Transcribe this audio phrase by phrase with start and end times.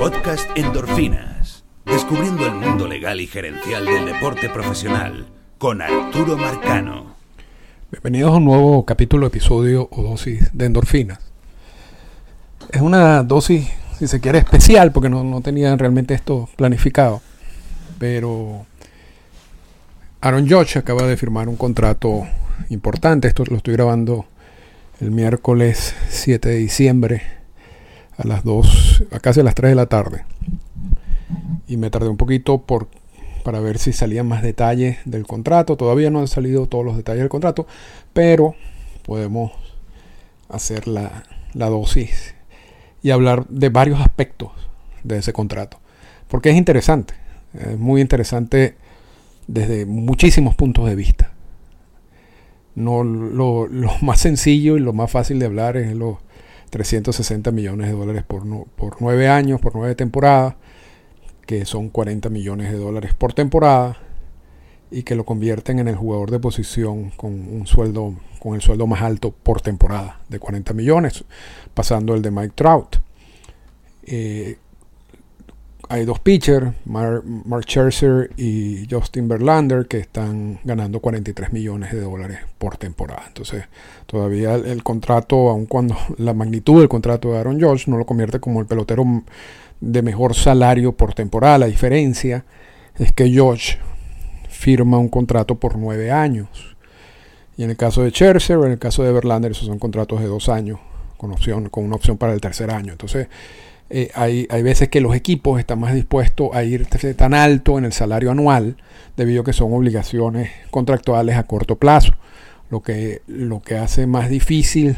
[0.00, 1.62] Podcast Endorfinas.
[1.84, 5.26] Descubriendo el mundo legal y gerencial del deporte profesional
[5.58, 7.16] con Arturo Marcano.
[7.90, 11.18] Bienvenidos a un nuevo capítulo, episodio o dosis de endorfinas.
[12.70, 13.68] Es una dosis,
[13.98, 17.20] si se quiere, especial porque no, no tenía realmente esto planificado.
[17.98, 18.64] Pero
[20.22, 22.26] Aaron Judge acaba de firmar un contrato
[22.70, 23.28] importante.
[23.28, 24.24] Esto lo estoy grabando
[24.98, 27.39] el miércoles 7 de diciembre
[28.20, 30.24] a las 2, a casi a las 3 de la tarde.
[31.66, 32.88] Y me tardé un poquito por,
[33.44, 35.76] para ver si salían más detalles del contrato.
[35.76, 37.66] Todavía no han salido todos los detalles del contrato,
[38.12, 38.54] pero
[39.04, 39.52] podemos
[40.48, 42.34] hacer la, la dosis
[43.02, 44.50] y hablar de varios aspectos
[45.02, 45.78] de ese contrato.
[46.28, 47.14] Porque es interesante,
[47.54, 48.76] es muy interesante
[49.46, 51.32] desde muchísimos puntos de vista.
[52.74, 56.18] No, lo, lo, más sencillo y lo más fácil de hablar es los
[56.70, 60.54] 360 millones de dólares por, no, por 9 años, por 9 temporadas,
[61.46, 63.98] que son 40 millones de dólares por temporada
[64.90, 68.86] y que lo convierten en el jugador de posición con un sueldo con el sueldo
[68.86, 71.24] más alto por temporada de 40 millones,
[71.74, 72.96] pasando el de Mike Trout.
[74.06, 74.56] Eh,
[75.90, 82.00] hay dos pitchers, Mark, Mark Scherzer y Justin Verlander, que están ganando 43 millones de
[82.00, 83.24] dólares por temporada.
[83.26, 83.64] Entonces,
[84.06, 88.38] todavía el, contrato, aun cuando la magnitud del contrato de Aaron George no lo convierte
[88.38, 89.04] como el pelotero
[89.80, 91.58] de mejor salario por temporada.
[91.58, 92.44] La diferencia
[92.96, 93.78] es que George
[94.48, 96.76] firma un contrato por nueve años.
[97.56, 100.28] Y en el caso de Scherzer en el caso de Verlander, esos son contratos de
[100.28, 100.78] dos años,
[101.16, 102.92] con, opción, con una opción para el tercer año.
[102.92, 103.26] Entonces,
[103.90, 107.84] eh, hay, hay, veces que los equipos están más dispuestos a ir tan alto en
[107.84, 108.76] el salario anual
[109.16, 112.14] debido a que son obligaciones contractuales a corto plazo,
[112.70, 114.96] lo que, lo que hace más difícil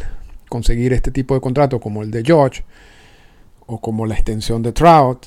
[0.48, 2.62] conseguir este tipo de contrato como el de George
[3.66, 5.26] o como la extensión de Trout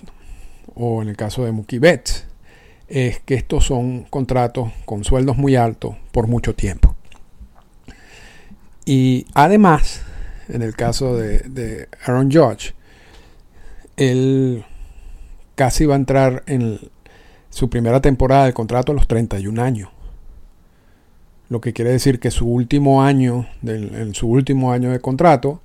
[0.75, 2.25] o en el caso de Mookie Betts
[2.87, 6.95] es que estos son contratos con sueldos muy altos por mucho tiempo.
[8.85, 10.01] Y además,
[10.47, 12.75] en el caso de, Aaron Judge,
[13.97, 14.65] él
[15.55, 16.79] casi va a entrar en
[17.49, 19.89] su primera temporada del contrato a los 31 años.
[21.49, 25.61] Lo que quiere decir que su último año, en su último año de contrato,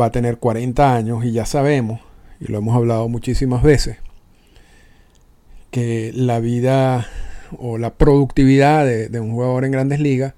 [0.00, 2.00] va a tener 40 años y ya sabemos,
[2.40, 3.98] y lo hemos hablado muchísimas veces,
[5.70, 7.06] que la vida
[7.58, 10.34] o la productividad de, de un jugador en grandes ligas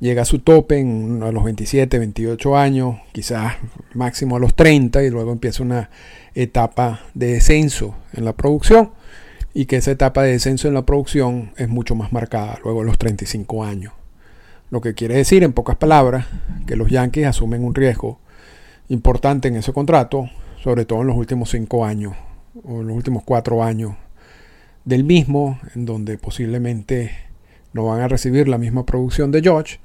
[0.00, 3.54] llega a su tope en, a los 27, 28 años, quizás
[3.94, 5.90] máximo a los 30 y luego empieza una
[6.34, 8.90] etapa de descenso en la producción
[9.52, 12.86] y que esa etapa de descenso en la producción es mucho más marcada luego de
[12.86, 13.92] los 35 años.
[14.70, 16.26] Lo que quiere decir, en pocas palabras,
[16.66, 18.18] que los Yankees asumen un riesgo
[18.88, 20.28] importante en ese contrato,
[20.62, 22.14] sobre todo en los últimos 5 años
[22.64, 23.94] o en los últimos 4 años
[24.84, 27.12] del mismo, en donde posiblemente
[27.72, 29.78] no van a recibir la misma producción de George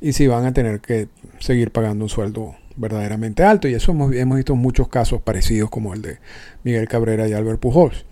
[0.00, 1.08] y si van a tener que
[1.38, 3.68] seguir pagando un sueldo verdaderamente alto.
[3.68, 6.18] Y eso hemos, hemos, visto muchos casos parecidos como el de
[6.62, 8.04] Miguel Cabrera y Albert Pujols.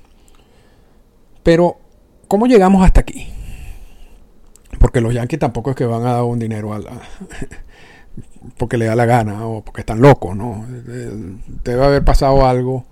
[1.43, 1.79] Pero,
[2.29, 3.29] ¿cómo llegamos hasta aquí?
[4.81, 6.71] Porque los Yankees tampoco es que van a dar un dinero
[8.59, 10.67] porque le da la gana o porque están locos, ¿no?
[10.67, 12.85] Debe haber pasado algo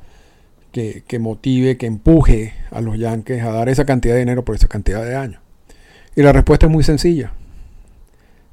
[0.70, 4.54] que, que motive, que empuje a los Yankees a dar esa cantidad de dinero por
[4.54, 5.40] esa cantidad de años.
[6.14, 7.32] Y la respuesta es muy sencilla.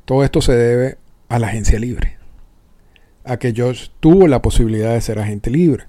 [0.05, 0.97] Todo esto se debe
[1.27, 2.18] a la agencia libre
[3.29, 5.85] a que Josh tuvo la posibilidad de ser agente libre,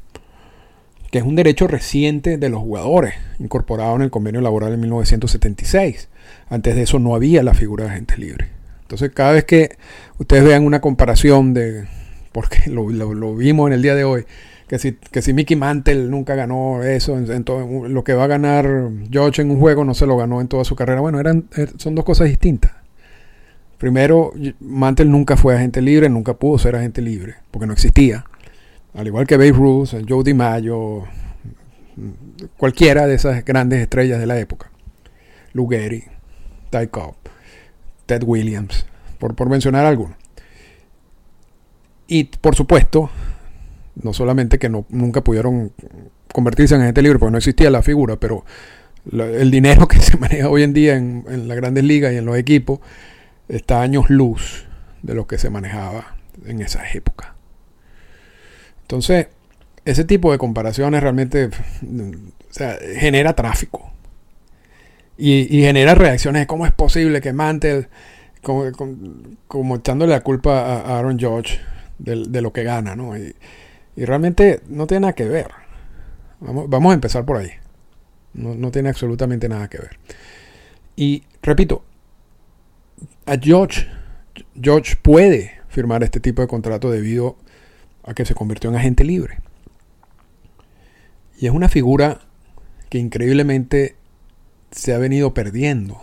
[1.10, 6.08] que es un derecho reciente de los jugadores, incorporado en el convenio laboral en 1976.
[6.50, 8.48] Antes de eso no había la figura de agente libre.
[8.82, 9.76] Entonces cada vez que
[10.18, 11.86] ustedes vean una comparación de,
[12.32, 14.26] porque lo, lo, lo vimos en el día de hoy,
[14.68, 18.24] que si, que si Mickey Mantle nunca ganó eso, en, en todo, lo que va
[18.24, 21.00] a ganar George en un juego no se lo ganó en toda su carrera.
[21.00, 22.79] Bueno, eran, er, son dos cosas distintas.
[23.80, 28.26] Primero, Mantle nunca fue agente libre, nunca pudo ser agente libre, porque no existía.
[28.92, 31.04] Al igual que Babe Ruth, Joe DiMaggio,
[32.58, 34.70] cualquiera de esas grandes estrellas de la época.
[35.54, 36.04] Lou Gehrig,
[36.68, 37.14] Ty Cobb,
[38.04, 38.84] Ted Williams,
[39.18, 40.18] por, por mencionar algunos.
[42.06, 43.08] Y por supuesto,
[43.94, 45.72] no solamente que no, nunca pudieron
[46.34, 48.44] convertirse en agente libre, porque no existía la figura, pero
[49.10, 52.26] el dinero que se maneja hoy en día en, en las grandes ligas y en
[52.26, 52.80] los equipos
[53.50, 54.66] está años luz
[55.02, 56.14] de lo que se manejaba
[56.46, 57.34] en esa época.
[58.82, 59.28] Entonces,
[59.84, 61.50] ese tipo de comparaciones realmente
[62.98, 63.92] genera tráfico.
[65.16, 67.88] Y, genera reacciones cómo es posible que Mantle,
[68.40, 71.58] como, echándole la culpa a Aaron George
[71.98, 73.18] de, de lo que gana, ¿no?
[73.18, 73.34] Y,
[73.96, 75.48] y, realmente no tiene nada que ver.
[76.40, 77.50] Vamos, vamos a empezar por ahí.
[78.32, 79.98] No, no, tiene absolutamente nada que ver.
[80.96, 81.84] Y repito,
[83.26, 83.86] a George,
[84.60, 87.36] George puede firmar este tipo de contrato debido
[88.04, 89.38] a que se convirtió en agente libre.
[91.38, 92.20] Y es una figura
[92.88, 93.96] que increíblemente
[94.70, 96.00] se ha venido perdiendo.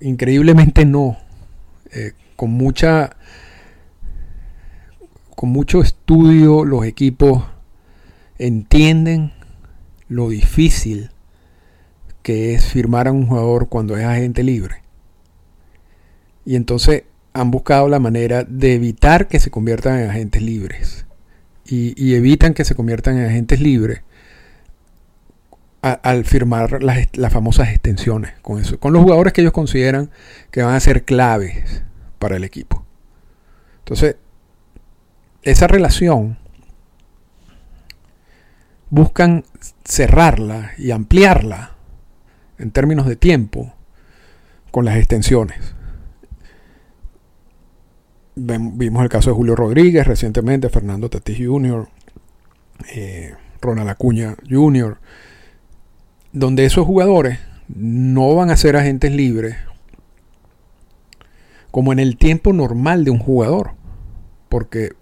[0.00, 1.18] Increíblemente no.
[1.92, 3.16] Eh, con mucha.
[5.36, 7.44] Con mucho estudio, los equipos
[8.38, 9.32] entienden
[10.08, 11.10] lo difícil
[12.22, 14.79] que es firmar a un jugador cuando es agente libre.
[16.44, 21.06] Y entonces han buscado la manera de evitar que se conviertan en agentes libres.
[21.64, 24.02] Y, evitan que se conviertan en agentes libres
[25.82, 30.10] al firmar las, las, famosas extensiones con eso, con los jugadores que ellos consideran
[30.50, 31.82] que van a ser claves
[32.18, 32.84] para el equipo.
[33.78, 34.16] Entonces,
[35.42, 36.38] esa relación
[38.90, 39.44] buscan
[39.84, 41.76] cerrarla y ampliarla
[42.58, 43.72] en términos de tiempo
[44.70, 45.74] con las extensiones.
[48.42, 51.88] Vimos el caso de Julio Rodríguez recientemente, Fernando Tatis Jr.,
[52.94, 54.98] eh, Ronald Acuña Jr.,
[56.32, 57.38] donde esos jugadores
[57.68, 59.56] no van a ser agentes libres
[61.70, 63.72] como en el tiempo normal de un jugador,
[64.48, 64.92] porque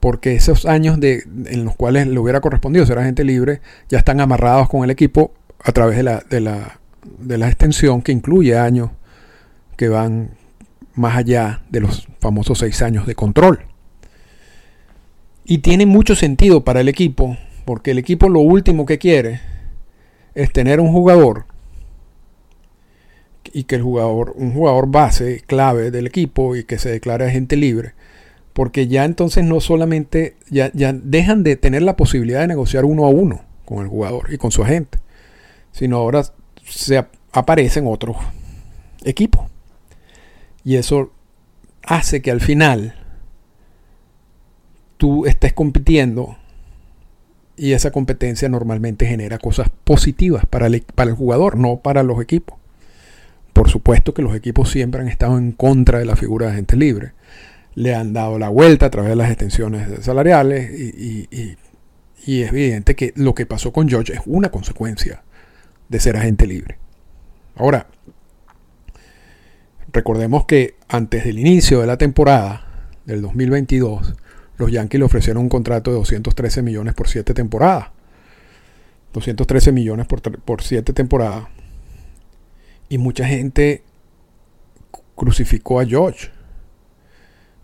[0.00, 4.20] porque esos años de, en los cuales le hubiera correspondido ser agente libre ya están
[4.20, 6.78] amarrados con el equipo a través de la, de la,
[7.20, 8.90] de la extensión que incluye años
[9.78, 10.32] que van
[10.94, 13.66] más allá de los famosos seis años de control.
[15.44, 19.40] Y tiene mucho sentido para el equipo, porque el equipo lo último que quiere
[20.34, 21.46] es tener un jugador
[23.52, 27.56] y que el jugador, un jugador base, clave del equipo y que se declare agente
[27.56, 27.92] libre,
[28.52, 33.04] porque ya entonces no solamente, ya, ya dejan de tener la posibilidad de negociar uno
[33.04, 34.98] a uno con el jugador y con su agente,
[35.72, 36.24] sino ahora
[36.64, 38.16] se aparecen otros
[39.04, 39.53] equipos.
[40.64, 41.12] Y eso
[41.82, 42.94] hace que al final
[44.96, 46.38] tú estés compitiendo
[47.56, 52.20] y esa competencia normalmente genera cosas positivas para el, para el jugador, no para los
[52.20, 52.58] equipos.
[53.52, 56.76] Por supuesto que los equipos siempre han estado en contra de la figura de agente
[56.76, 57.12] libre
[57.74, 61.56] le han dado la vuelta a través de las extensiones salariales y,
[62.26, 65.22] es evidente que lo que pasó con George es una consecuencia
[65.90, 66.78] de ser agente libre.
[67.54, 67.86] Ahora,
[69.94, 72.66] recordemos que antes del inicio de la temporada
[73.06, 74.14] del 2022,
[74.58, 77.88] los Yankees le ofrecieron un contrato de 213 millones por 7 temporadas.
[79.12, 81.46] 213 millones por, por 7 temporadas.
[82.88, 83.82] Y mucha gente
[85.14, 86.30] crucificó a George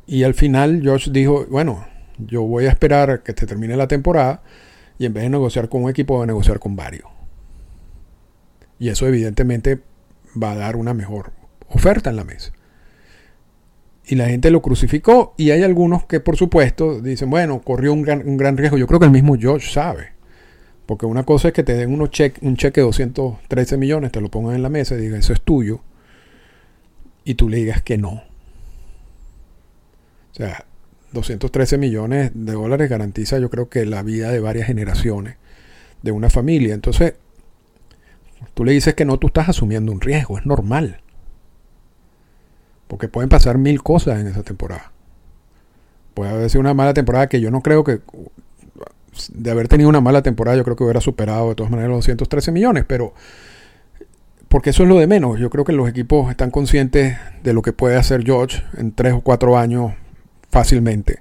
[0.07, 1.87] y al final Josh dijo, bueno,
[2.19, 4.43] yo voy a esperar a que te termine la temporada
[4.99, 7.09] y en vez de negociar con un equipo voy a negociar con varios.
[8.79, 9.81] Y eso evidentemente
[10.41, 11.33] va a dar una mejor
[11.71, 12.53] oferta en la mesa.
[14.07, 18.03] Y la gente lo crucificó y hay algunos que por supuesto dicen, bueno, corrió un
[18.03, 18.77] gran, un gran riesgo.
[18.77, 20.13] Yo creo que el mismo Josh sabe.
[20.87, 24.21] Porque una cosa es que te den unos cheque, un cheque de 213 millones, te
[24.21, 25.81] lo pongan en la mesa y digan, eso es tuyo.
[27.25, 28.25] Y tú le digas que no.
[30.33, 30.65] O sea,
[31.13, 35.37] 213 millones de dólares garantiza yo creo que la vida de varias generaciones
[36.03, 36.75] de una familia.
[36.75, 37.15] Entonces,
[38.55, 41.01] tú le dices que no, tú estás asumiendo un riesgo, es normal.
[42.91, 44.91] Porque pueden pasar mil cosas en esa temporada.
[46.13, 48.01] Puede haber sido una mala temporada que yo no creo que...
[49.33, 51.99] De haber tenido una mala temporada yo creo que hubiera superado de todas maneras los
[51.99, 53.15] 213 millones, pero...
[54.49, 55.39] Porque eso es lo de menos.
[55.39, 59.13] Yo creo que los equipos están conscientes de lo que puede hacer George en tres
[59.13, 59.93] o cuatro años
[60.51, 61.21] fácilmente.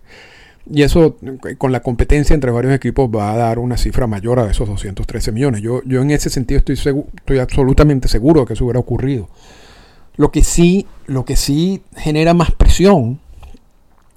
[0.72, 1.18] Y eso
[1.60, 5.32] con la competencia entre varios equipos va a dar una cifra mayor a esos 213
[5.32, 5.62] millones.
[5.62, 9.30] Yo, yo en ese sentido estoy, estoy absolutamente seguro de que eso hubiera ocurrido.
[10.20, 13.22] Lo que, sí, lo que sí genera más presión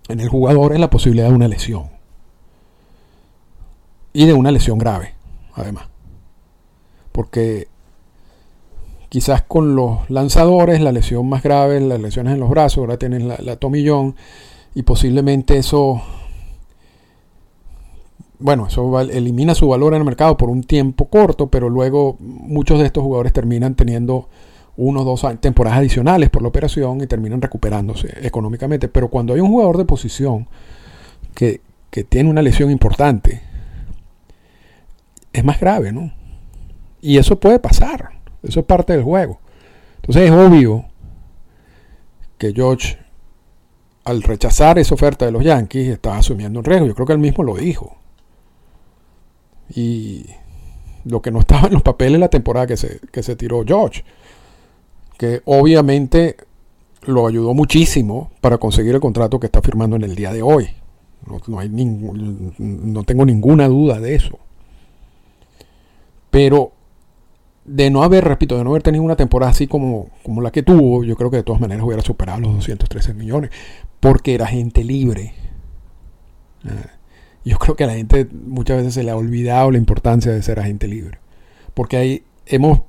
[0.09, 1.85] en el jugador es la posibilidad de una lesión.
[4.13, 5.15] Y de una lesión grave,
[5.55, 5.85] además.
[7.13, 7.69] Porque
[9.11, 13.29] quizás con los lanzadores la lesión más grave, las lesiones en los brazos, ahora tienen
[13.29, 14.17] la, la tomillón
[14.75, 16.03] y posiblemente eso,
[18.41, 22.81] bueno, eso elimina su valor en el mercado por un tiempo corto, pero luego muchos
[22.81, 24.27] de estos jugadores terminan teniendo
[24.77, 28.89] uno o dos temporadas adicionales por la operación y terminan recuperándose económicamente.
[28.89, 30.49] Pero cuando hay un jugador de posición
[31.35, 31.61] que,
[31.91, 33.43] que tiene una lesión importante,
[35.33, 36.13] es más grave, ¿no?
[37.01, 38.11] Y eso puede pasar,
[38.43, 39.41] eso es parte del juego.
[39.97, 40.85] Entonces es obvio
[42.39, 42.99] que George
[44.05, 46.87] al rechazar esa oferta de los Yankees, estaba asumiendo un riesgo.
[46.87, 47.97] Yo creo que él mismo lo dijo.
[49.75, 50.27] y
[51.05, 54.05] lo que no estaba en los papeles la temporada que se, que se tiró George,
[55.23, 56.35] que obviamente
[57.03, 60.67] lo ayudó muchísimo para conseguir el contrato que está firmando en el día de hoy.
[61.25, 61.39] No,
[62.59, 64.41] no tengo ninguna duda de eso.
[66.29, 66.73] Pero
[67.65, 70.65] de no haber, repito, de no haber tenido una temporada así como, como la que
[70.65, 73.53] tuvo, yo creo que de todas maneras hubiera superado los 213 millones,
[74.01, 75.35] porque era gente libre.
[76.65, 76.91] Ah,
[77.45, 80.43] yo creo que a la gente muchas veces se le ha olvidado la importancia de
[80.43, 81.21] ser agente libre,
[81.75, 82.81] porque ahí hemos,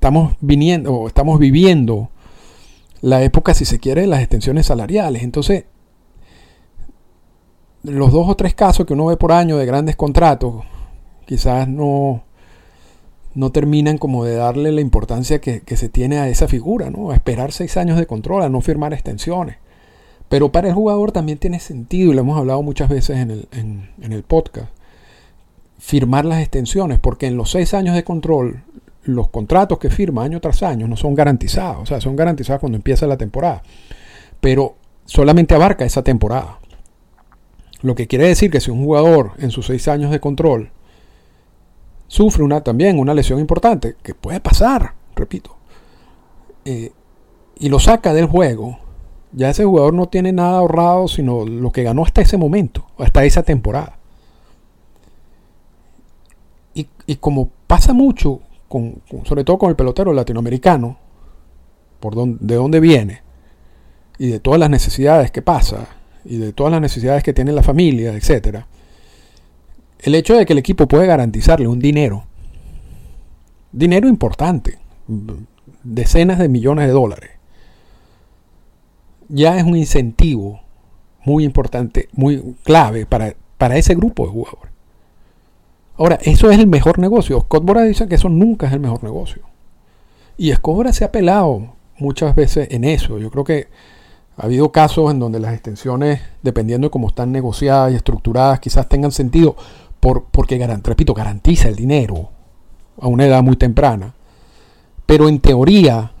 [0.00, 2.08] estamos viniendo, estamos viviendo
[3.02, 5.22] la época, si se quiere, de las extensiones salariales.
[5.22, 5.66] Entonces,
[7.82, 10.64] los dos o tres casos que uno ve por año de grandes contratos,
[11.26, 12.22] quizás no,
[13.34, 17.10] no terminan como de darle la importancia que, se tiene a esa figura, ¿no?
[17.10, 19.56] A esperar seis años de control, a no firmar extensiones.
[20.30, 23.48] Pero para el jugador también tiene sentido, y lo hemos hablado muchas veces en el,
[23.52, 24.72] en el podcast,
[25.78, 28.62] firmar las extensiones, porque en los seis años de control
[29.04, 32.76] los contratos que firma año tras año no son garantizados, o sea, son garantizados cuando
[32.76, 33.62] empieza la temporada,
[34.40, 36.58] pero solamente abarca esa temporada.
[37.82, 40.70] Lo que quiere decir que si un jugador en sus seis años de control
[42.08, 45.56] sufre una, también una lesión importante, que puede pasar, repito,
[46.64, 46.92] eh,
[47.58, 48.78] y lo saca del juego,
[49.32, 53.24] ya ese jugador no tiene nada ahorrado, sino lo que ganó hasta ese momento, hasta
[53.24, 53.96] esa temporada.
[56.74, 58.40] Y, y como pasa mucho
[59.24, 60.98] sobre todo con el pelotero latinoamericano,
[61.98, 63.22] por de dónde viene,
[64.18, 65.88] y de todas las necesidades que pasa,
[66.24, 68.64] y de todas las necesidades que tiene la familia, etc.
[69.98, 72.24] El hecho de que el equipo puede garantizarle un dinero,
[73.72, 74.78] dinero importante,
[75.82, 77.30] decenas de millones de dólares,
[79.28, 80.60] ya es un incentivo
[81.24, 84.72] muy importante, muy clave para, para ese grupo de jugadores.
[85.96, 87.40] Ahora, ¿eso es el mejor negocio?
[87.40, 89.42] Scott Bora dice que eso nunca es el mejor negocio.
[90.36, 93.18] Y Scott se ha pelado muchas veces en eso.
[93.18, 93.68] Yo creo que
[94.36, 98.88] ha habido casos en donde las extensiones, dependiendo de cómo están negociadas y estructuradas, quizás
[98.88, 99.54] tengan sentido
[100.00, 102.30] por, porque, repito, garantiza el dinero
[102.98, 104.14] a una edad muy temprana.
[105.04, 106.12] Pero en teoría,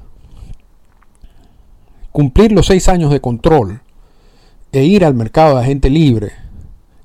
[2.12, 3.80] cumplir los seis años de control
[4.72, 6.32] e ir al mercado de agente libre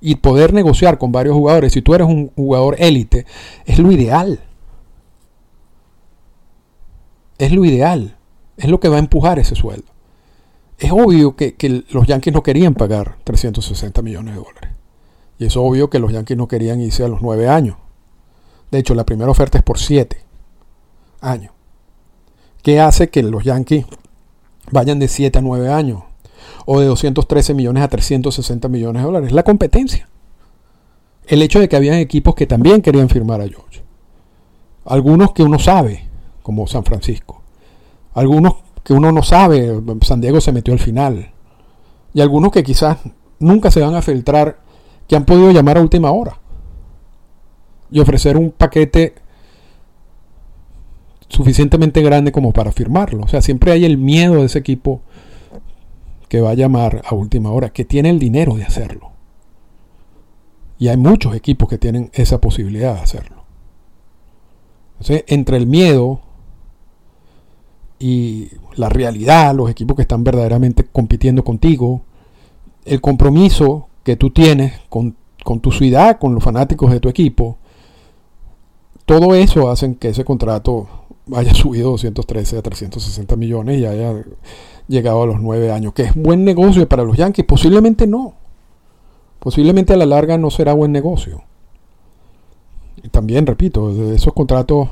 [0.01, 3.25] y poder negociar con varios jugadores, si tú eres un jugador élite,
[3.65, 4.39] es lo ideal.
[7.37, 8.17] Es lo ideal.
[8.57, 9.87] Es lo que va a empujar ese sueldo.
[10.77, 11.55] Es obvio que,
[11.89, 14.71] los Yankees no querían pagar 360 millones de dólares.
[15.37, 17.77] Y es obvio que los Yankees no querían irse a los 9 años.
[18.71, 20.17] De hecho, la primera oferta es por 7
[21.21, 21.53] años.
[22.61, 23.85] ¿Qué hace que los Yankees
[24.71, 26.03] vayan de 7 a 9 años?
[26.65, 29.31] O de 213 millones a 360 millones de dólares.
[29.31, 30.07] La competencia.
[31.27, 33.84] El hecho de que habían equipos que también querían firmar a George.
[34.86, 36.07] Algunos que uno sabe,
[36.43, 37.41] como San Francisco.
[38.13, 41.31] Algunos que uno no sabe, San Diego se metió al final.
[42.13, 42.98] Y algunos que quizás
[43.39, 44.60] nunca se van a filtrar,
[45.07, 46.39] que han podido llamar a última hora.
[47.91, 49.15] Y ofrecer un paquete
[51.27, 53.24] suficientemente grande como para firmarlo.
[53.24, 55.01] O sea, siempre hay el miedo de ese equipo
[56.27, 59.12] que va a llamar a última hora, que tiene el dinero de hacerlo.
[60.77, 63.44] Y hay muchos equipos que tienen esa posibilidad de hacerlo.
[64.94, 66.22] Entonces, entre el miedo
[68.00, 72.01] y la realidad, los equipos que están verdaderamente compitiendo contigo,
[72.86, 77.58] el compromiso que tú tienes con, con tu ciudad, con los fanáticos de tu equipo,
[79.05, 80.88] todo eso hace que ese contrato
[81.34, 84.13] haya subido 213 a 360 millones y haya
[84.87, 85.93] llegado a los nueve años.
[85.93, 87.45] ¿Que es buen negocio para los Yankees?
[87.45, 88.33] Posiblemente no.
[89.39, 91.43] Posiblemente a la larga no será buen negocio.
[93.03, 94.89] Y también, repito, esos contratos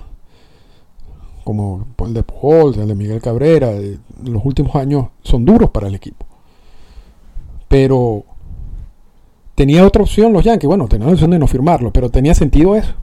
[1.44, 5.88] como el de Pujols, el de Miguel Cabrera, de los últimos años son duros para
[5.88, 6.26] el equipo.
[7.68, 8.24] Pero
[9.56, 10.68] tenía otra opción los Yankees.
[10.68, 12.94] Bueno, tenía la opción de no firmarlo, pero tenía sentido eso.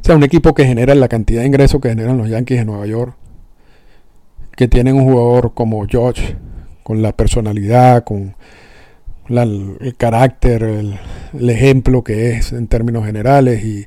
[0.00, 2.66] O sea, un equipo que genera la cantidad de ingresos que generan los Yankees en
[2.66, 3.14] Nueva York
[4.56, 6.36] que tienen un jugador como George,
[6.82, 8.34] con la personalidad, con
[9.28, 10.98] el carácter, el,
[11.48, 13.86] ejemplo que es en términos generales y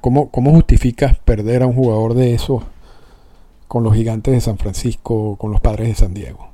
[0.00, 2.62] ¿cómo, ¿cómo, justificas perder a un jugador de eso
[3.68, 6.48] con los gigantes de San Francisco, con los padres de San Diego?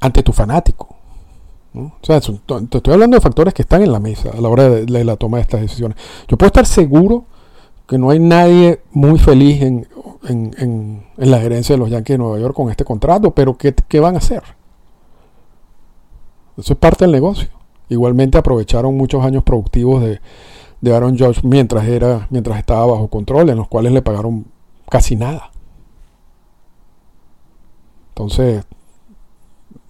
[0.00, 0.94] Ante tu fanático.
[1.74, 2.32] O sea, te
[2.78, 5.38] estoy hablando de factores que están en la mesa a la hora de la toma
[5.38, 5.98] de estas decisiones.
[6.26, 7.24] Yo puedo estar seguro
[7.88, 9.88] que no hay nadie muy feliz en,
[10.28, 14.14] en, la gerencia de los Yankees de Nueva York con este contrato, pero ¿qué, van
[14.14, 14.42] a hacer?
[16.58, 17.48] Eso es parte del negocio.
[17.88, 20.20] Igualmente aprovecharon muchos años productivos de,
[20.82, 24.44] de Aaron Judge mientras, era, mientras estaba bajo control, en los cuales le pagaron
[24.90, 25.50] casi nada.
[28.10, 28.66] Entonces,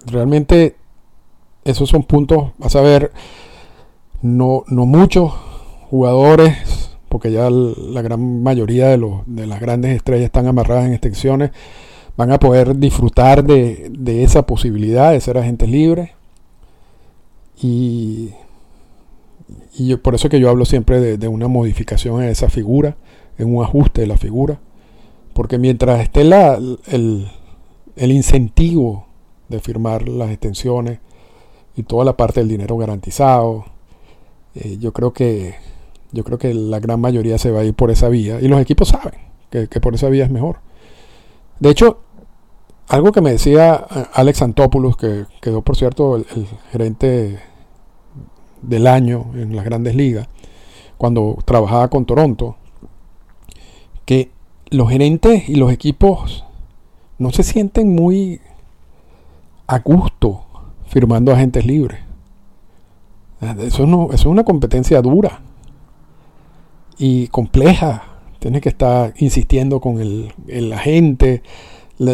[0.06, 0.76] realmente
[1.64, 3.12] esos son puntos, vas a ver,
[4.22, 5.32] no, no muchos
[5.90, 6.77] jugadores,
[7.08, 11.50] porque ya la gran mayoría de, los, de las grandes estrellas están amarradas en extensiones,
[12.16, 16.10] van a poder disfrutar de, de esa posibilidad de ser agentes libres.
[17.60, 18.30] Y,
[19.76, 22.96] y por eso que yo hablo siempre de, una modificación en esa figura,
[23.38, 24.60] en un ajuste de la figura.
[25.32, 27.28] Porque mientras esté la, el,
[27.96, 29.06] el incentivo
[29.48, 30.98] de firmar las extensiones
[31.76, 33.64] y toda la parte del dinero garantizado,
[34.54, 35.54] eh, yo creo que
[36.12, 38.60] yo creo que la gran mayoría se va a ir por esa vía y los
[38.60, 40.60] equipos saben que, que por esa vía es mejor.
[41.60, 41.98] De hecho,
[42.88, 46.26] algo que me decía eh, Alex Antopoulos, que quedó por cierto el,
[46.72, 47.38] gerente
[48.62, 50.26] del año en las grandes ligas,
[50.96, 52.56] cuando trabajaba con Toronto,
[54.04, 54.30] que
[54.70, 56.44] los gerentes y los equipos
[57.18, 58.40] no se sienten muy
[59.66, 60.44] a gusto
[60.86, 62.00] firmando agentes libres.
[63.60, 65.42] Eso, no, eso es una competencia dura
[66.98, 68.04] y compleja.
[68.38, 71.42] Tienes que estar insistiendo con el, el agente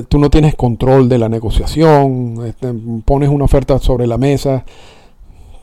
[0.08, 2.72] tú no tienes control de la negociación, este,
[3.04, 4.64] pones una oferta sobre la mesa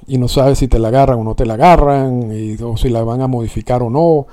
[0.07, 2.89] y no sabes si te la agarran o no te la agarran, y, o si
[2.89, 4.27] la van a modificar o no.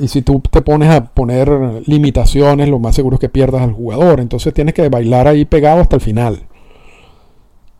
[0.00, 1.48] Y, si tú te pones a poner
[1.86, 4.20] limitaciones, lo más seguro es que pierdas al jugador.
[4.20, 6.46] Entonces tienes que bailar ahí pegado hasta el final.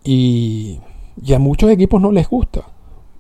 [0.03, 0.81] Y,
[1.35, 2.63] a muchos equipos no les gusta.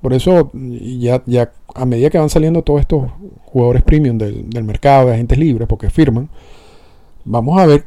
[0.04, 3.04] Por eso, ya, ya a medida que van saliendo todos estos
[3.46, 6.28] jugadores premium del, del mercado, de agentes libres, porque firman,
[7.24, 7.86] vamos a ver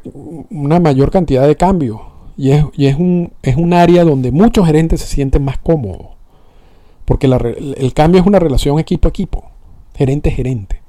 [0.50, 2.00] una mayor cantidad de cambios.
[2.36, 6.08] Y es, y es, un, es un área donde muchos gerentes se sienten más cómodos.
[7.06, 9.52] Porque el cambio es una relación equipo-equipo,
[9.94, 10.82] gerente-gerente.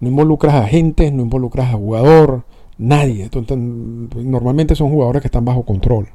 [0.00, 2.44] No involucras a agentes, no involucras a jugador,
[2.78, 3.24] nadie.
[3.24, 6.08] Entonces, normalmente son jugadores que están bajo control.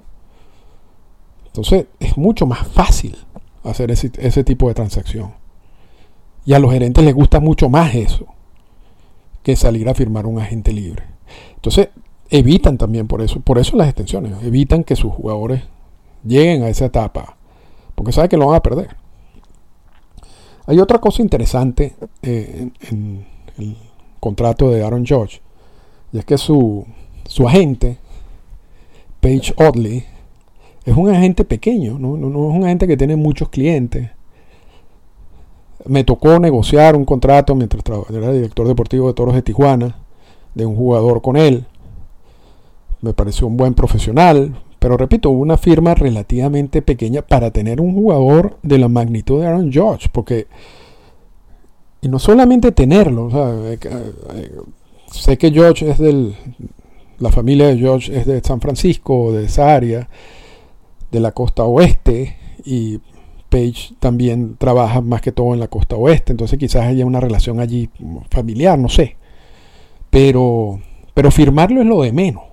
[1.45, 3.15] Entonces es mucho más fácil
[3.63, 5.33] hacer ese, ese tipo de transacción.
[6.45, 8.25] Y a los gerentes les gusta mucho más eso
[9.43, 11.03] que salir a firmar un agente libre.
[11.55, 11.89] Entonces,
[12.29, 15.63] evitan también por eso, por eso las extensiones, evitan que sus jugadores
[16.23, 17.37] lleguen a esa etapa,
[17.95, 18.95] porque saben que lo van a perder.
[20.65, 23.25] Hay otra cosa interesante eh, en,
[23.57, 23.75] el
[24.19, 25.41] contrato de Aaron George,
[26.11, 26.85] y es que su,
[27.25, 27.97] su agente,
[29.21, 30.05] Page Oddly,
[30.85, 32.15] es un agente pequeño, ¿no?
[32.15, 34.09] Es un agente que tiene muchos clientes.
[35.85, 39.95] Me tocó negociar un contrato mientras era director deportivo de Toros de Tijuana
[40.53, 41.65] de un jugador con él.
[43.01, 48.57] Me pareció un buen profesional, pero repito, una firma relativamente pequeña para tener un jugador
[48.61, 50.47] de la magnitud de Aaron George, porque
[52.01, 53.29] y no solamente tenerlo,
[53.67, 54.51] eh, eh,
[55.11, 56.33] sé que George es del
[57.19, 60.07] la familia de George es de San Francisco, de esa área,
[61.11, 62.99] de la costa oeste y
[63.49, 67.59] Page también trabaja más que todo en la costa oeste, entonces quizás haya una relación
[67.59, 67.89] allí
[68.29, 69.17] familiar, no sé.
[70.11, 70.79] Pero,
[71.13, 72.43] pero firmarlo es lo de menos.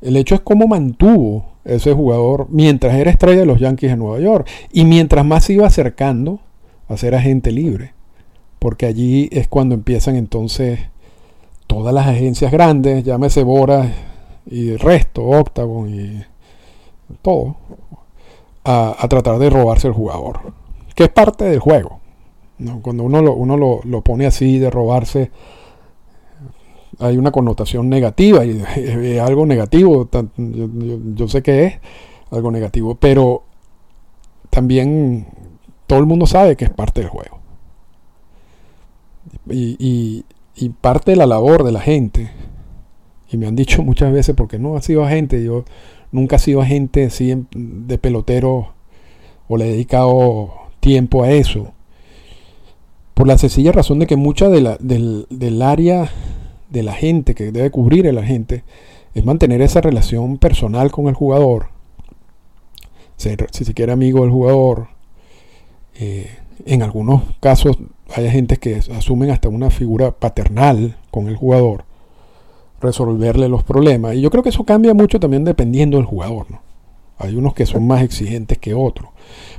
[0.00, 4.20] El hecho es cómo mantuvo ese jugador mientras era estrella de los Yankees de Nueva
[4.20, 6.40] York y mientras más se iba acercando
[6.88, 7.94] a ser agente libre.
[8.58, 10.80] Porque allí es cuando empiezan entonces
[11.66, 13.92] todas las agencias grandes, llámese Bora
[14.46, 16.22] y el resto, Octagon y
[17.22, 17.56] todo,
[18.64, 20.40] a, tratar de robarse el jugador.
[20.94, 22.00] Que es parte del juego.
[22.82, 25.30] Cuando uno, lo, uno lo, lo pone así de robarse
[26.98, 31.74] hay una connotación negativa y es algo negativo, yo, sé que es
[32.30, 33.42] algo negativo, pero
[34.50, 35.26] también
[35.86, 37.40] todo el mundo sabe que es parte del juego.
[39.50, 40.24] Y,
[40.80, 42.30] parte de la labor de la gente,
[43.30, 45.64] y me han dicho muchas veces, porque no ha sido agente, yo
[46.14, 48.68] nunca he sido agente así de pelotero
[49.48, 51.72] o le he dedicado tiempo a eso,
[53.14, 56.08] por la sencilla razón de que mucha del, del área
[56.70, 58.62] de la gente, que debe cubrir el agente,
[59.14, 61.68] es mantener esa relación personal con el jugador,
[63.16, 64.88] ser, si se quiere amigo del jugador.
[65.96, 66.30] Eh,
[66.66, 67.76] en algunos casos
[68.14, 71.84] hay agentes que asumen hasta una figura paternal con el jugador,
[72.84, 74.14] resolverle los problemas.
[74.14, 76.46] Y yo creo que eso cambia mucho también dependiendo del jugador.
[76.50, 76.60] ¿no?
[77.18, 79.10] Hay unos que son más exigentes que otros.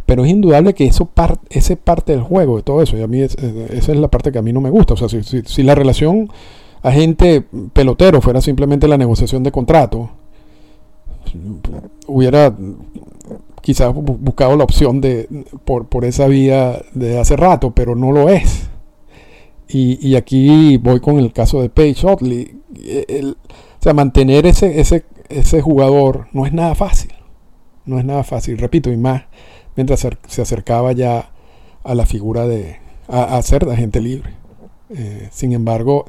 [0.05, 1.09] Pero es indudable que eso
[1.49, 2.97] ese parte del juego, de todo eso.
[2.97, 4.93] Y a mí esa es la parte que a mí no me gusta.
[4.93, 6.29] O sea, si, si la relación
[6.81, 10.09] agente pelotero fuera simplemente la negociación de contrato,
[12.07, 12.53] hubiera
[13.61, 15.27] quizás buscado la opción de
[15.65, 18.69] por, por esa vía de hace rato, pero no lo es.
[19.67, 22.61] Y, aquí voy con el caso de Page Otley.
[22.77, 27.13] o sea, mantener ese, ese, ese jugador no es nada fácil.
[27.85, 29.23] No es nada fácil, repito, y más
[29.75, 31.29] mientras se acercaba ya
[31.83, 34.33] a la figura de a, ser de agente libre.
[34.89, 36.05] Eh, sin embargo,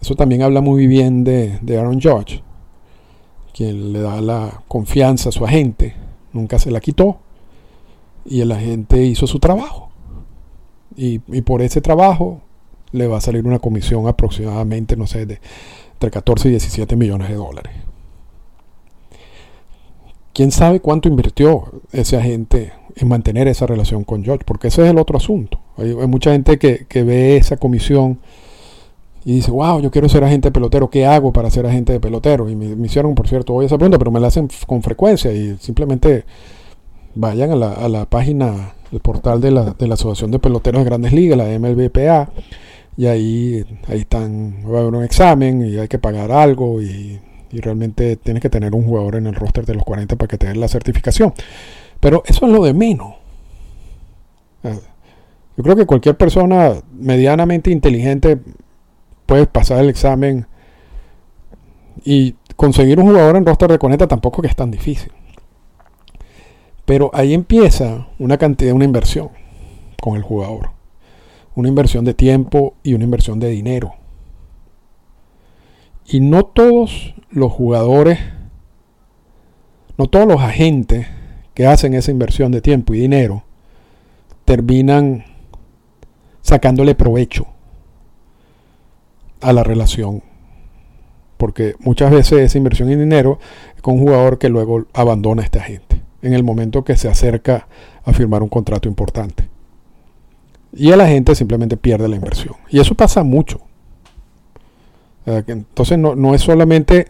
[0.00, 2.42] eso también habla muy bien de, Aaron George,
[3.52, 5.94] quien le da la confianza a su agente,
[6.32, 7.18] nunca se la quitó,
[8.24, 9.90] y el agente hizo su trabajo.
[11.00, 12.40] Y por ese trabajo
[12.92, 15.40] le va a salir una comisión aproximadamente, no sé, de
[15.94, 17.72] entre 14 y 17 millones de dólares.
[20.32, 24.44] ¿Quién sabe cuánto invirtió ese agente en mantener esa relación con George?
[24.46, 25.58] Porque ese es el otro asunto.
[25.76, 28.20] Hay, mucha gente que, ve esa comisión
[29.24, 31.98] y dice, wow, yo quiero ser agente de pelotero, ¿qué hago para ser agente de
[31.98, 32.48] pelotero?
[32.48, 35.56] Y me, hicieron, por cierto, hoy esa pregunta, pero me la hacen con frecuencia y
[35.58, 36.24] simplemente
[37.16, 40.82] vayan a la, a la página, el portal de la, de la Asociación de Peloteros
[40.82, 42.30] de Grandes Ligas, la MLBPA,
[42.98, 47.20] y ahí, ahí están, va a haber un examen y hay que pagar algo y,
[47.52, 50.52] realmente tienes que tener un jugador en el roster de los 40 para que te
[50.54, 51.32] la certificación.
[52.00, 53.14] Pero eso es lo de menos.
[54.62, 58.38] Yo creo que cualquier persona medianamente inteligente
[59.26, 60.46] puede pasar el examen
[62.04, 65.12] y conseguir un jugador en roster de 40 tampoco que es tan difícil.
[66.84, 69.30] Pero ahí empieza una cantidad, una inversión
[70.02, 70.77] con el jugador
[71.58, 73.94] una inversión de tiempo y una inversión de dinero.
[76.06, 78.20] Y no todos los jugadores,
[79.96, 81.08] no todos los agentes
[81.54, 83.42] que hacen esa inversión de tiempo y dinero
[84.44, 85.24] terminan
[86.40, 87.48] sacándole provecho
[89.40, 90.22] a la relación.
[91.38, 93.40] Porque muchas veces esa inversión en dinero
[93.74, 97.08] es con un jugador que luego abandona a este agente en el momento que se
[97.08, 97.66] acerca
[98.04, 99.57] a firmar un contrato importante.
[100.72, 102.54] Y la gente simplemente pierde la inversión.
[102.70, 103.60] Y eso pasa mucho.
[105.26, 107.08] Entonces no, es solamente...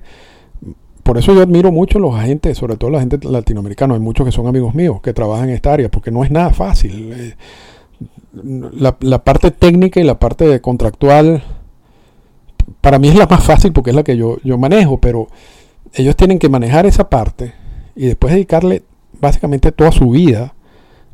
[1.03, 3.95] Por eso yo admiro mucho a los agentes, sobre todo la gente latinoamericana.
[3.95, 6.51] Hay muchos que son amigos míos que trabajan en esta área, porque no es nada
[6.51, 7.13] fácil.
[7.13, 7.35] Eh,
[8.33, 11.43] la, parte técnica y la parte contractual,
[12.83, 15.29] para mí es la más fácil porque es la que yo, yo manejo, pero
[15.95, 17.55] ellos tienen que manejar esa parte
[17.97, 18.83] y después dedicarle
[19.19, 20.55] básicamente toda su vida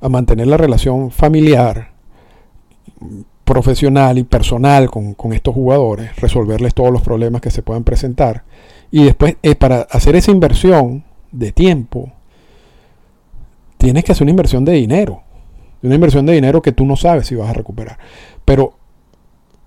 [0.00, 1.93] a mantener la relación familiar
[3.44, 8.44] profesional y personal con, estos jugadores, resolverles todos los problemas que se puedan presentar.
[8.90, 12.12] Y después, eh, para hacer esa inversión de tiempo,
[13.76, 15.22] tienes que hacer una inversión de dinero.
[15.82, 17.98] Una inversión de dinero que tú no sabes si vas a recuperar.
[18.44, 18.74] Pero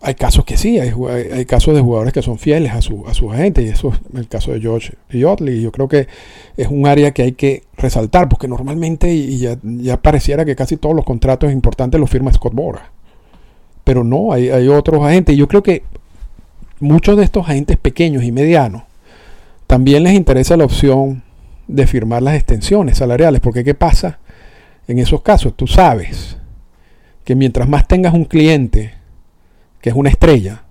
[0.01, 0.91] hay casos que sí, hay,
[1.33, 4.19] hay, casos de jugadores que son fieles a su, a su agente, y eso es
[4.19, 5.61] el caso de George y Otley.
[5.61, 6.07] Yo creo que
[6.55, 11.05] es un área que hay que resaltar, porque normalmente, ya pareciera que casi todos los
[11.05, 12.91] contratos importantes los firma Scott Bora.
[13.87, 15.37] Pero no, hay, hay otros agentes.
[15.37, 15.83] Yo creo que
[16.81, 18.83] muchos de estos agentes pequeños y medianos
[19.65, 21.23] también les interesa la opción
[21.69, 24.19] de firmar las extensiones salariales, porque ¿qué pasa
[24.89, 25.55] en esos casos?
[25.55, 26.37] Tú sabes
[27.23, 28.93] que mientras más tengas un cliente,
[29.79, 30.63] que es una estrella,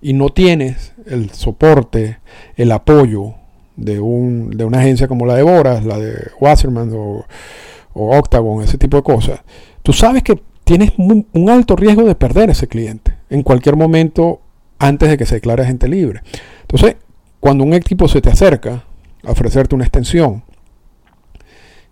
[0.00, 2.20] y no tienes el soporte,
[2.56, 3.34] el apoyo
[3.76, 7.26] de, un, de una agencia como la de Boras, la de Wasserman o,
[7.92, 9.42] Octagon, ese tipo de cosas,
[9.82, 10.40] tú sabes que
[10.72, 14.40] tienes un, alto riesgo de perder ese cliente en cualquier momento
[14.78, 16.22] antes de que se declare agente libre.
[16.62, 16.96] Entonces,
[17.40, 18.82] cuando un equipo se te acerca
[19.22, 20.42] a ofrecerte una extensión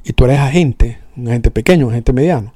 [0.02, 2.54] y tú eres agente, un agente pequeño, un agente mediano,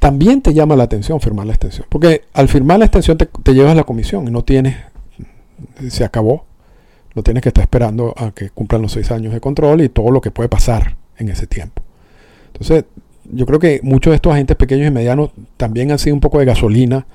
[0.00, 1.86] también te llama la atención firmar la extensión.
[1.88, 4.78] Porque al firmar la extensión te, llevas la comisión y no tienes,
[5.90, 6.44] se acabó.
[7.14, 10.10] No tienes que estar esperando a que cumplan los seis años de control y todo
[10.10, 11.82] lo que puede pasar en ese tiempo.
[12.48, 12.84] Entonces,
[13.32, 16.38] yo creo que muchos de estos agentes pequeños y medianos también han sido un poco
[16.38, 17.06] de gasolina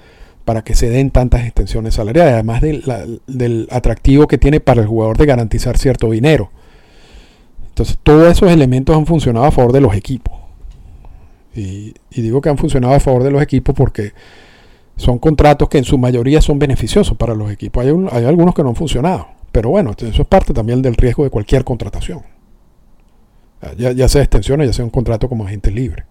[0.46, 5.18] para que se den tantas extensiones salariales, además del atractivo que tiene para el jugador
[5.18, 6.52] de garantizar cierto dinero.
[7.70, 10.34] Entonces, todos esos elementos han funcionado a favor de los equipos.
[11.56, 14.12] Y, digo que han funcionado a favor de los equipos porque
[14.98, 17.86] son contratos que en su mayoría son beneficiosos para los equipos.
[17.86, 21.24] Hay, hay algunos que no han funcionado, pero bueno, eso es parte también del riesgo
[21.24, 22.22] de cualquier contratación.
[23.78, 26.04] Ya, sea extensiones, ya sea un contrato como agente libre.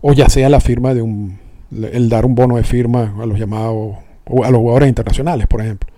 [0.00, 1.38] O ya sea la firma de un,
[1.70, 5.90] el dar un bono de firma a los llamados, a los jugadores internacionales, por ejemplo.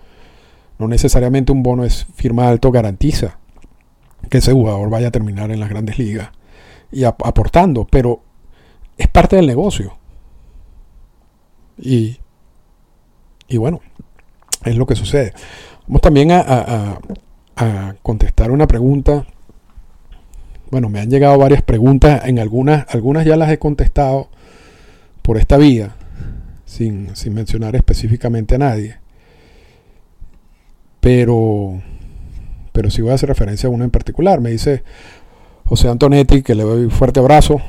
[0.77, 3.37] No necesariamente un bono de firma alto garantiza
[4.29, 6.29] que ese jugador vaya a terminar en las grandes ligas
[6.91, 8.21] y aportando, pero
[8.97, 9.97] es parte del negocio.
[11.77, 12.17] Y,
[13.47, 13.81] y bueno,
[14.63, 15.33] es lo que sucede.
[15.87, 16.99] Vamos también a,
[17.55, 19.25] a contestar una pregunta
[20.71, 24.29] bueno, me han llegado varias preguntas, en algunas, algunas ya las he contestado
[25.21, 25.95] por esta vía,
[26.65, 28.97] sin, mencionar específicamente a nadie.
[30.99, 31.81] Pero,
[32.71, 34.41] pero sí voy a hacer referencia a una en particular.
[34.41, 34.83] Me dice
[35.65, 37.61] José Antonetti, que le doy un fuerte abrazo,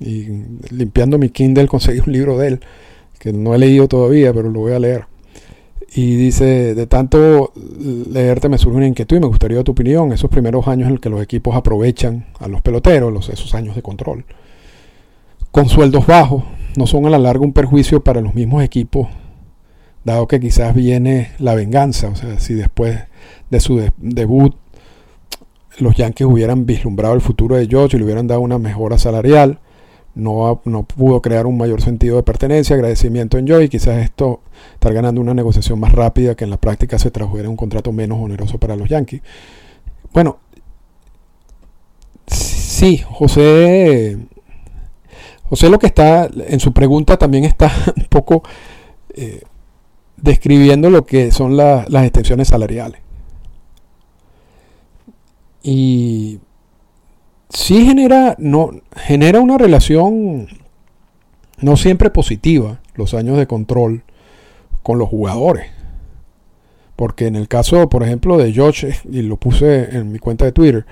[0.00, 0.26] y
[0.70, 2.60] limpiando mi Kindle conseguí un libro de él,
[3.18, 5.04] que no he leído todavía, pero lo voy a leer.
[5.94, 10.30] Y dice, de tanto leerte me surge una inquietud y me gustaría tu opinión, esos
[10.30, 13.82] primeros años en los que los equipos aprovechan a los peloteros, los, esos años de
[13.82, 14.24] control,
[15.50, 16.44] con sueldos bajos,
[16.76, 19.08] no son a la larga un perjuicio para los mismos equipos,
[20.04, 22.98] dado que quizás viene la venganza, o sea, si después
[23.48, 24.54] de su debut
[25.78, 29.60] los Yankees hubieran vislumbrado el futuro de George y le hubieran dado una mejora salarial,
[30.18, 33.68] no, pudo crear un mayor sentido de pertenencia, agradecimiento en Joy.
[33.68, 34.40] Quizás esto
[34.74, 38.18] estar ganando una negociación más rápida que en la práctica se tradujera un contrato menos
[38.20, 39.22] oneroso para los Yankees.
[40.12, 40.38] Bueno,
[42.26, 44.18] sí, José.
[45.44, 48.42] José lo que está en su pregunta también está un poco
[49.14, 49.42] eh,
[50.16, 53.00] describiendo lo que son las extensiones salariales.
[55.62, 56.40] Y
[57.50, 60.48] sí genera, no, genera una relación
[61.60, 64.02] no siempre positiva, los años de control
[64.82, 65.66] con los jugadores.
[66.96, 70.52] Porque en el caso, por ejemplo, de George, y lo puse en mi cuenta de
[70.52, 70.86] Twitter,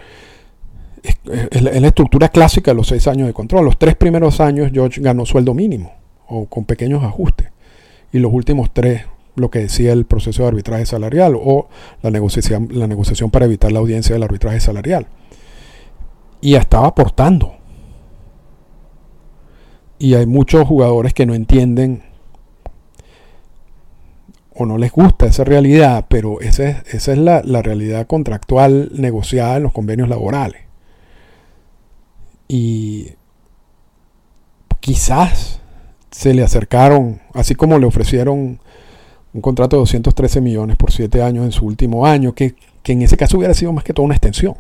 [1.02, 3.64] es, la, estructura clásica de los seis años de control.
[3.64, 5.92] Los tres primeros años George ganó sueldo mínimo
[6.26, 7.48] o con pequeños ajustes.
[8.12, 9.04] Y los últimos tres,
[9.36, 11.68] lo que decía el proceso de arbitraje salarial o
[12.02, 15.06] la negociación, la negociación para evitar la audiencia del arbitraje salarial
[16.40, 17.54] y estaba aportando.
[19.98, 22.02] Y hay muchos jugadores que no entienden
[24.54, 28.90] o no les gusta esa realidad, pero esa es, esa es la, la, realidad contractual
[28.94, 30.62] negociada en los convenios laborales.
[32.48, 33.12] Y
[34.80, 35.60] quizás
[36.10, 38.60] se le acercaron, así como le ofrecieron
[39.34, 43.02] un contrato de 213 millones por 7 años en su último año, que, que en
[43.02, 44.54] ese caso hubiera sido más que todo una extensión.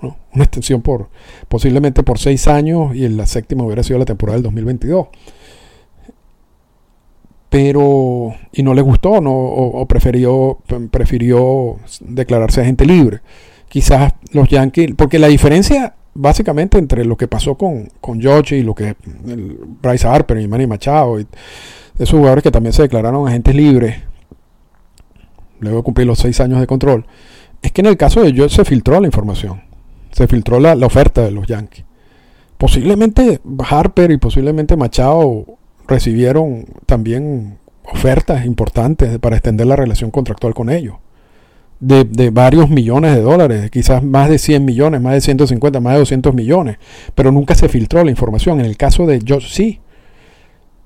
[0.00, 1.08] Una extensión por
[1.48, 5.08] posiblemente por seis años y en la séptima hubiera sido la temporada del 2022.
[7.48, 10.58] Pero, y no le gustó, no, o, prefirió,
[10.90, 13.20] prefirió declararse agente libre.
[13.68, 18.62] Quizás los Yankees, porque la diferencia básicamente entre lo que pasó con, con George y
[18.62, 18.96] lo que
[19.82, 21.26] Bryce Harper y Manny Machado y
[21.98, 23.96] esos jugadores que también se declararon agentes libres
[25.60, 27.06] luego de cumplir los seis años de control,
[27.62, 29.65] es que en el caso de George se filtró la información
[30.16, 31.84] se filtró la, oferta de los Yankees.
[32.56, 35.44] Posiblemente Harper y posiblemente Machado
[35.86, 40.96] recibieron también ofertas importantes para extender la relación contractual con ellos.
[41.80, 45.98] De, varios millones de dólares, quizás más de 100 millones, más de 150, más de
[45.98, 46.78] 200 millones,
[47.14, 48.60] pero nunca se filtró la información.
[48.60, 49.80] En el caso de Josh, sí.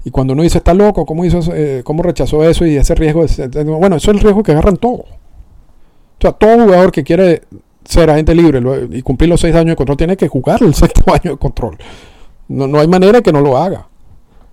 [0.04, 3.24] Y cuando uno dice, está loco, ¿cómo, hizo, eh, cómo rechazó eso y ese riesgo?
[3.78, 5.02] bueno, eso es el riesgo que agarran todos.
[5.02, 7.42] O sea, todo jugador que quiere
[7.90, 8.60] ser agente libre
[8.92, 11.76] y cumplir los seis años de control, tiene que jugar el sexto año de control.
[12.48, 13.86] No, no hay manera que no lo haga.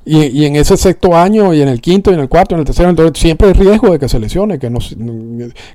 [0.10, 2.60] Y, en ese sexto año, y en el quinto, y en el cuarto, y en
[2.62, 4.80] el tercero, siempre hay riesgo de que se lesione, que, no,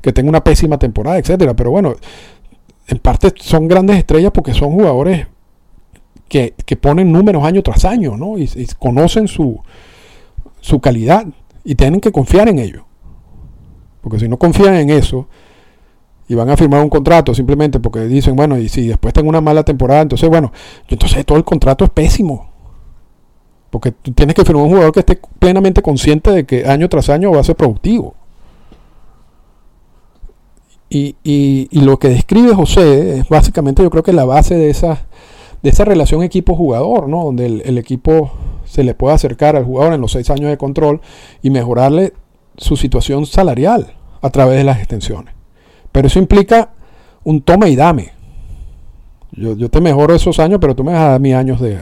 [0.00, 1.54] que tenga una pésima temporada, etcétera.
[1.54, 1.94] Pero bueno,
[2.88, 5.26] en parte son grandes estrellas porque son jugadores
[6.28, 8.38] que, ponen números año tras año, ¿no?
[8.38, 9.60] Y, y, conocen su,
[10.60, 11.26] su calidad
[11.62, 12.86] y tienen que confiar en ello.
[14.00, 15.28] Porque si no confían en eso,
[16.28, 19.40] y van a firmar un contrato simplemente porque dicen, bueno, y si después tengo una
[19.40, 20.52] mala temporada, entonces, bueno,
[20.88, 22.50] entonces todo el contrato es pésimo.
[23.70, 27.08] Porque tú tienes que firmar un jugador que esté plenamente consciente de que año tras
[27.08, 28.14] año va a ser productivo.
[30.90, 35.06] Y, y, lo que describe José es básicamente yo creo que la base de esa,
[35.62, 37.24] de esa relación equipo-jugador, ¿no?
[37.24, 38.30] donde el, el, equipo
[38.66, 41.00] se le puede acercar al jugador en los seis años de control
[41.40, 42.12] y mejorarle
[42.58, 45.34] su situación salarial a través de las extensiones.
[45.92, 46.70] Pero eso implica
[47.24, 48.12] un tome y dame.
[49.34, 51.78] Yo, te mejoro esos años, pero tú me das a mis años de,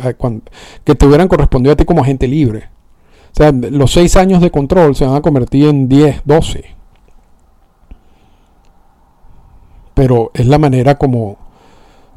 [0.85, 2.68] que te hubieran correspondido a ti como agente libre.
[3.33, 6.64] O sea, los seis años de control se van a convertir en 10, 12.
[9.94, 11.38] Pero es la manera como,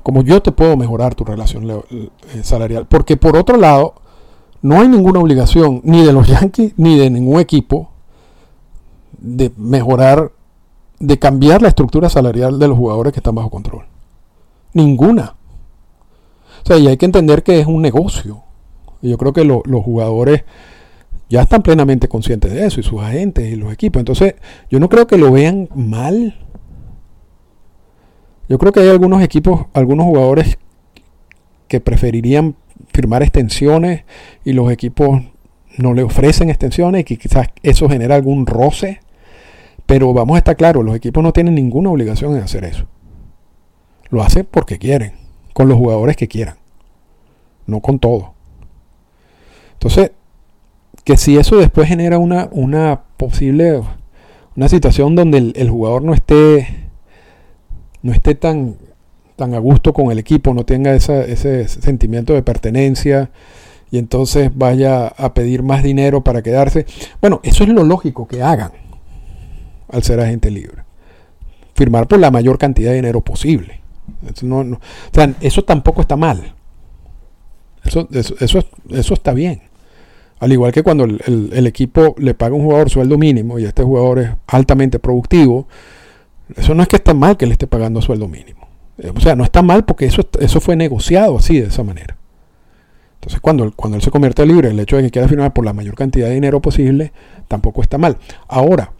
[0.04, 2.10] como yo te puedo mejorar tu relación eh,
[2.44, 2.86] salarial.
[2.88, 3.96] Porque por otro lado,
[4.62, 7.90] no hay ninguna obligación ni de los Yankees ni de ningún equipo
[9.20, 10.32] de mejorar
[11.04, 13.86] de cambiar la estructura salarial de los jugadores que están bajo control.
[14.74, 15.36] Ninguna.
[16.63, 18.44] O sea, y hay que entender que es un negocio.
[19.02, 20.46] Y yo creo que los jugadores
[21.30, 24.00] ya están plenamente conscientes de eso, y sus agentes y los equipos.
[24.00, 24.36] Entonces,
[24.70, 26.39] yo no creo que lo vean mal.
[28.48, 30.58] Yo creo que hay algunos equipos, algunos jugadores
[31.68, 32.56] que preferirían
[32.94, 34.06] firmar extensiones
[34.46, 35.22] y los equipos
[35.78, 39.02] no le ofrecen extensiones y que quizás eso genera algún roce.
[39.94, 42.88] Pero vamos a estar claros, los equipos no tienen ninguna obligación en hacer eso.
[44.10, 45.14] Lo hacen porque quieren,
[45.54, 46.56] con los jugadores que quieran,
[47.68, 48.34] no con todo.
[49.74, 50.10] Entonces,
[51.04, 53.84] que si eso después genera una, una posible,
[54.56, 56.90] una situación donde el, jugador no esté,
[58.02, 58.78] no esté tan,
[59.36, 63.30] tan a gusto con el equipo, no tenga ese sentimiento de pertenencia
[63.92, 66.88] y entonces vaya a pedir más dinero para quedarse.
[67.22, 68.83] Bueno, eso es lo lógico que hagan
[69.94, 70.84] al ser agente libre.
[71.76, 73.82] Firmar por la mayor cantidad de dinero posible.
[74.30, 74.80] Eso, o
[75.14, 76.54] sea, eso tampoco está mal.
[77.86, 79.62] Eso, está bien.
[80.40, 83.84] Al igual que cuando el, equipo le paga a un jugador sueldo mínimo y este
[83.84, 85.68] jugador es altamente productivo,
[86.56, 88.68] eso no es que está mal que le esté pagando sueldo mínimo.
[89.16, 92.18] O sea, no está mal porque eso, eso fue negociado así, de esa manera.
[93.16, 95.72] Entonces, cuando, cuando él se convierte libre, el hecho de que quiera firmar por la
[95.72, 97.14] mayor cantidad de dinero posible,
[97.48, 98.18] tampoco está mal.
[98.50, 98.92] Ahora,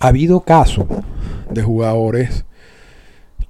[0.00, 0.86] ha habido casos
[1.50, 2.44] de jugadores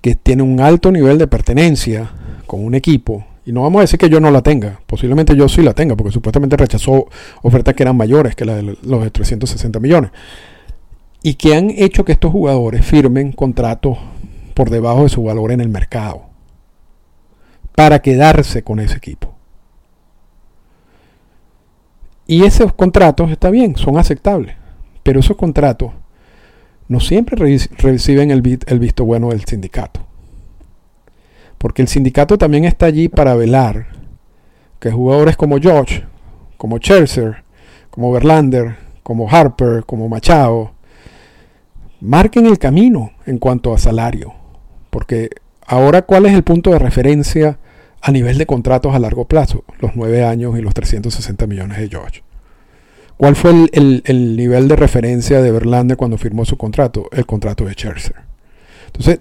[0.01, 2.11] que tienen un alto nivel de pertenencia
[2.47, 5.49] con un equipo y no vamos a decir que yo no la tenga, posiblemente yo
[5.49, 7.07] sí la tenga, porque supuestamente rechazó
[7.43, 10.11] ofertas que eran mayores que la de los de 360 millones.
[11.23, 13.99] Y que han hecho que estos jugadores firmen contratos
[14.55, 16.27] por debajo de su valor en el mercado.
[17.75, 19.35] Para quedarse con ese equipo.
[22.27, 24.55] Y esos contratos, está bien, son aceptables.
[25.03, 25.93] Pero esos contratos
[26.91, 30.05] no siempre reciben el visto bueno del sindicato.
[31.57, 33.87] Porque el sindicato también está allí para velar
[34.81, 36.03] que jugadores como George,
[36.57, 37.45] como Scherzer,
[37.91, 38.75] como Verlander,
[39.05, 40.73] como Harper, como Machado,
[42.01, 44.35] marquen el camino en cuanto a salario.
[44.91, 45.31] Porque
[45.65, 47.61] ahora, ¿cuál es el punto de referencia
[48.03, 49.63] a nivel de contratos a largo plazo?
[49.79, 52.25] Los nueve años y los 360 millones de George.
[53.21, 57.07] ¿Cuál fue el, nivel de referencia de Verlander cuando firmó su contrato?
[57.13, 58.17] El contrato de Scherzer.
[58.87, 59.21] Entonces,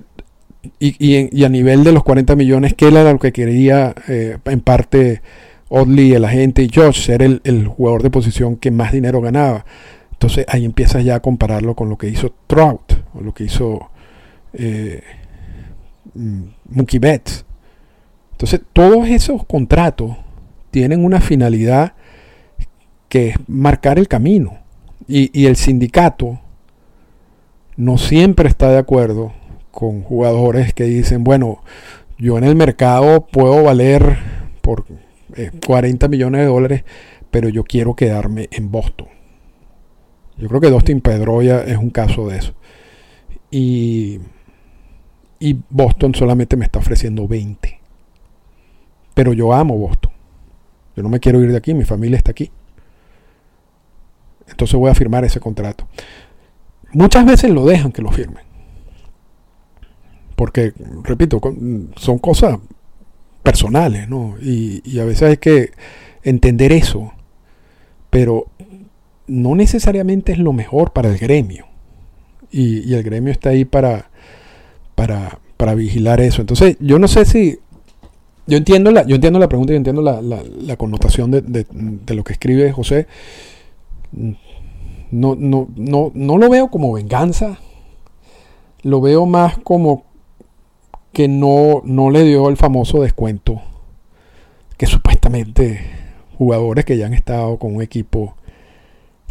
[0.79, 5.21] y, a nivel de los 40 millones, que era lo que quería eh, en parte
[5.67, 9.65] Oddly, el agente y Josh, ser el, jugador de posición que más dinero ganaba.
[10.13, 13.91] Entonces ahí empiezas ya a compararlo con lo que hizo Trout, o lo que hizo
[14.53, 15.03] eh,
[16.13, 17.43] mm, Mookie Betts.
[18.31, 20.15] Entonces todos esos contratos
[20.71, 21.95] tienen una finalidad
[23.09, 24.59] que es marcar el camino.
[25.07, 26.39] y el sindicato
[27.79, 29.31] no siempre está de acuerdo
[29.71, 31.63] con jugadores que dicen, bueno,
[32.17, 34.17] yo en el mercado puedo valer
[34.61, 34.85] por
[35.65, 36.83] 40 eh, millones de dólares,
[37.31, 39.07] pero yo quiero quedarme en Boston.
[40.37, 42.53] Yo creo que Dustin Pedroya es un caso de eso.
[43.51, 44.19] Y,
[45.39, 47.79] y Boston solamente me está ofreciendo 20.
[49.13, 50.11] Pero yo amo Boston.
[50.97, 52.51] Yo no me quiero ir de aquí, mi familia está aquí.
[54.49, 55.87] Entonces voy a firmar ese contrato.
[56.91, 58.43] Muchas veces lo dejan que lo firmen.
[60.35, 61.41] Porque, repito,
[61.97, 62.59] son cosas
[63.43, 64.35] personales, ¿no?
[64.41, 65.71] Y, a veces hay que
[66.23, 67.11] entender eso.
[68.09, 68.47] Pero
[69.27, 71.65] no necesariamente es lo mejor para el gremio.
[72.51, 74.09] Y, el gremio está ahí para,
[74.95, 76.41] para, vigilar eso.
[76.41, 77.59] Entonces, yo no sé si.
[78.47, 82.33] Yo entiendo la, yo entiendo la pregunta, yo entiendo la, connotación de, de, lo que
[82.33, 83.05] escribe José.
[84.11, 87.57] No, no, no, no lo veo como venganza.
[88.81, 90.03] Lo veo más como
[91.11, 93.61] que no, no le dio el famoso descuento
[94.77, 95.81] que supuestamente
[96.37, 98.35] jugadores que ya han estado con un equipo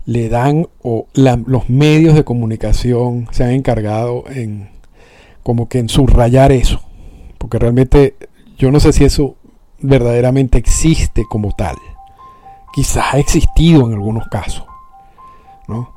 [0.04, 4.68] le dan o los medios de comunicación se han encargado en
[5.42, 6.82] como que en subrayar eso.
[7.38, 8.16] Porque realmente
[8.58, 9.36] yo no sé si eso
[9.80, 11.76] verdaderamente existe como tal.
[12.74, 14.67] Quizás ha existido en algunos casos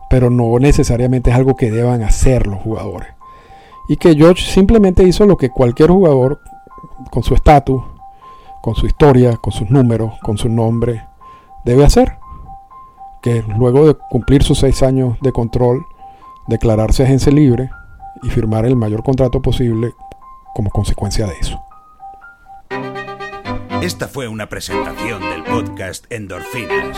[0.10, 3.08] pero no necesariamente es algo que deban hacer los jugadores
[3.91, 6.39] y que George simplemente hizo lo que cualquier jugador
[7.10, 7.84] con su estatus,
[8.62, 11.06] con su historia, con sus números, con su nombre,
[11.66, 12.18] debe hacer.
[13.22, 15.86] Que luego de cumplir sus seis años de control,
[16.48, 17.70] declararse agencia libre
[18.24, 19.93] y firmar el mayor contrato posible
[20.56, 21.62] como consecuencia de eso.
[23.82, 26.98] Esta fue una presentación del podcast Endorfinas.